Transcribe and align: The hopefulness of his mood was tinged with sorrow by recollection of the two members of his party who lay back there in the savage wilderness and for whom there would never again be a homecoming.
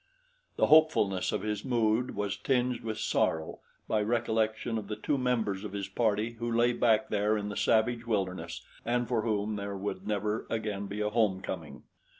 The 0.55 0.65
hopefulness 0.65 1.31
of 1.31 1.43
his 1.43 1.63
mood 1.63 2.15
was 2.15 2.35
tinged 2.35 2.81
with 2.83 2.97
sorrow 2.97 3.59
by 3.87 4.01
recollection 4.01 4.79
of 4.79 4.87
the 4.87 4.95
two 4.95 5.15
members 5.15 5.63
of 5.63 5.73
his 5.73 5.87
party 5.87 6.31
who 6.39 6.51
lay 6.51 6.73
back 6.73 7.09
there 7.09 7.37
in 7.37 7.49
the 7.49 7.55
savage 7.55 8.07
wilderness 8.07 8.65
and 8.83 9.07
for 9.07 9.21
whom 9.21 9.57
there 9.57 9.77
would 9.77 10.07
never 10.07 10.47
again 10.49 10.87
be 10.87 11.01
a 11.01 11.11
homecoming. 11.11 11.83